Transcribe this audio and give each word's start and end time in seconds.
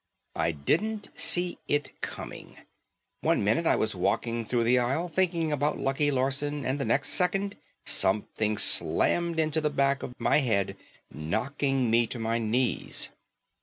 I 0.35 0.49
didn't 0.51 1.09
see 1.13 1.59
it 1.67 2.01
coming. 2.01 2.57
One 3.19 3.43
minute 3.43 3.67
I 3.67 3.75
was 3.75 3.93
walking 3.93 4.45
through 4.45 4.63
the 4.63 4.79
aisle, 4.79 5.09
thinking 5.09 5.51
about 5.51 5.77
Lucky 5.77 6.09
Larson 6.09 6.65
and 6.65 6.79
the 6.79 6.85
next 6.85 7.09
second 7.09 7.55
something 7.85 8.57
slammed 8.57 9.39
into 9.39 9.61
the 9.61 9.69
back 9.69 10.01
of 10.01 10.19
my 10.19 10.39
head 10.39 10.75
knocking 11.13 11.91
me 11.91 12.07
to 12.07 12.17
my 12.17 12.39
knees. 12.39 13.09